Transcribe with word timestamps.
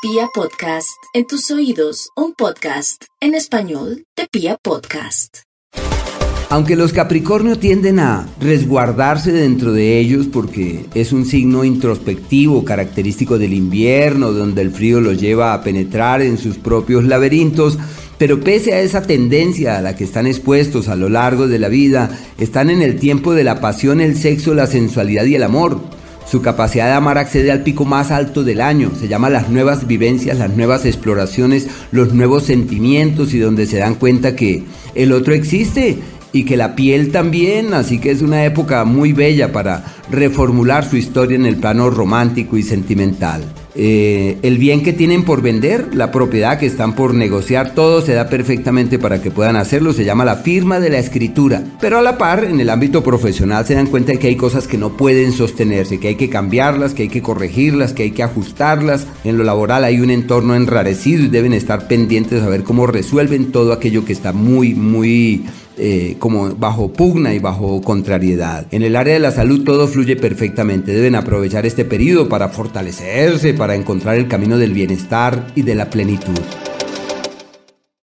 Pia 0.00 0.28
Podcast, 0.32 1.02
en 1.12 1.26
tus 1.26 1.50
oídos, 1.50 2.10
un 2.14 2.32
podcast 2.32 3.02
en 3.20 3.34
español 3.34 4.04
de 4.16 4.28
Pia 4.30 4.56
Podcast. 4.62 5.38
Aunque 6.50 6.76
los 6.76 6.92
Capricornio 6.92 7.58
tienden 7.58 7.98
a 7.98 8.28
resguardarse 8.40 9.32
dentro 9.32 9.72
de 9.72 9.98
ellos 9.98 10.28
porque 10.32 10.86
es 10.94 11.12
un 11.12 11.26
signo 11.26 11.64
introspectivo 11.64 12.64
característico 12.64 13.40
del 13.40 13.52
invierno, 13.54 14.30
donde 14.30 14.62
el 14.62 14.70
frío 14.70 15.00
los 15.00 15.20
lleva 15.20 15.52
a 15.52 15.64
penetrar 15.64 16.22
en 16.22 16.38
sus 16.38 16.58
propios 16.58 17.02
laberintos, 17.02 17.76
pero 18.18 18.38
pese 18.38 18.74
a 18.74 18.80
esa 18.80 19.02
tendencia 19.02 19.78
a 19.78 19.82
la 19.82 19.96
que 19.96 20.04
están 20.04 20.28
expuestos 20.28 20.86
a 20.86 20.94
lo 20.94 21.08
largo 21.08 21.48
de 21.48 21.58
la 21.58 21.68
vida, 21.68 22.16
están 22.38 22.70
en 22.70 22.82
el 22.82 23.00
tiempo 23.00 23.34
de 23.34 23.42
la 23.42 23.60
pasión, 23.60 24.00
el 24.00 24.16
sexo, 24.16 24.54
la 24.54 24.68
sensualidad 24.68 25.24
y 25.24 25.34
el 25.34 25.42
amor. 25.42 25.97
Su 26.30 26.42
capacidad 26.42 26.86
de 26.86 26.92
amar 26.92 27.16
accede 27.16 27.50
al 27.50 27.62
pico 27.62 27.86
más 27.86 28.10
alto 28.10 28.44
del 28.44 28.60
año, 28.60 28.92
se 29.00 29.08
llama 29.08 29.30
las 29.30 29.48
nuevas 29.48 29.86
vivencias, 29.86 30.36
las 30.36 30.54
nuevas 30.54 30.84
exploraciones, 30.84 31.68
los 31.90 32.12
nuevos 32.12 32.42
sentimientos 32.42 33.32
y 33.32 33.38
donde 33.38 33.64
se 33.64 33.78
dan 33.78 33.94
cuenta 33.94 34.36
que 34.36 34.64
el 34.94 35.12
otro 35.12 35.32
existe 35.32 35.96
y 36.32 36.44
que 36.44 36.58
la 36.58 36.76
piel 36.76 37.12
también, 37.12 37.72
así 37.72 37.98
que 37.98 38.10
es 38.10 38.20
una 38.20 38.44
época 38.44 38.84
muy 38.84 39.14
bella 39.14 39.52
para 39.52 39.84
reformular 40.10 40.84
su 40.84 40.98
historia 40.98 41.36
en 41.36 41.46
el 41.46 41.56
plano 41.56 41.88
romántico 41.88 42.58
y 42.58 42.62
sentimental. 42.62 43.42
Eh, 43.80 44.38
el 44.42 44.58
bien 44.58 44.82
que 44.82 44.92
tienen 44.92 45.22
por 45.22 45.40
vender, 45.40 45.94
la 45.94 46.10
propiedad 46.10 46.58
que 46.58 46.66
están 46.66 46.96
por 46.96 47.14
negociar, 47.14 47.74
todo 47.76 48.02
se 48.02 48.12
da 48.12 48.28
perfectamente 48.28 48.98
para 48.98 49.22
que 49.22 49.30
puedan 49.30 49.54
hacerlo, 49.54 49.92
se 49.92 50.04
llama 50.04 50.24
la 50.24 50.34
firma 50.34 50.80
de 50.80 50.90
la 50.90 50.98
escritura. 50.98 51.62
Pero 51.80 51.98
a 51.98 52.02
la 52.02 52.18
par, 52.18 52.42
en 52.42 52.58
el 52.58 52.70
ámbito 52.70 53.04
profesional 53.04 53.64
se 53.64 53.74
dan 53.74 53.86
cuenta 53.86 54.10
de 54.10 54.18
que 54.18 54.26
hay 54.26 54.34
cosas 54.34 54.66
que 54.66 54.78
no 54.78 54.96
pueden 54.96 55.30
sostenerse, 55.30 56.00
que 56.00 56.08
hay 56.08 56.16
que 56.16 56.28
cambiarlas, 56.28 56.92
que 56.92 57.04
hay 57.04 57.08
que 57.08 57.22
corregirlas, 57.22 57.92
que 57.92 58.02
hay 58.02 58.10
que 58.10 58.24
ajustarlas. 58.24 59.06
En 59.22 59.38
lo 59.38 59.44
laboral 59.44 59.84
hay 59.84 60.00
un 60.00 60.10
entorno 60.10 60.56
enrarecido 60.56 61.22
y 61.22 61.28
deben 61.28 61.52
estar 61.52 61.86
pendientes 61.86 62.42
a 62.42 62.48
ver 62.48 62.64
cómo 62.64 62.88
resuelven 62.88 63.52
todo 63.52 63.72
aquello 63.72 64.04
que 64.04 64.12
está 64.12 64.32
muy, 64.32 64.74
muy 64.74 65.44
eh, 65.78 66.16
como 66.18 66.54
bajo 66.54 66.92
pugna 66.92 67.34
y 67.34 67.38
bajo 67.38 67.80
contrariedad. 67.82 68.66
En 68.70 68.82
el 68.82 68.96
área 68.96 69.14
de 69.14 69.20
la 69.20 69.30
salud 69.30 69.64
todo 69.64 69.88
fluye 69.88 70.16
perfectamente. 70.16 70.92
Deben 70.92 71.14
aprovechar 71.14 71.66
este 71.66 71.84
periodo 71.84 72.28
para 72.28 72.48
fortalecerse, 72.48 73.54
para 73.54 73.74
encontrar 73.74 74.16
el 74.16 74.28
camino 74.28 74.58
del 74.58 74.72
bienestar 74.72 75.46
y 75.54 75.62
de 75.62 75.74
la 75.74 75.90
plenitud. 75.90 76.67